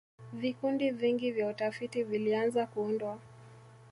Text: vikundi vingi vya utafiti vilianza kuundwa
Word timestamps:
vikundi 0.33 0.91
vingi 0.91 1.31
vya 1.31 1.47
utafiti 1.47 2.03
vilianza 2.03 2.65
kuundwa 2.67 3.19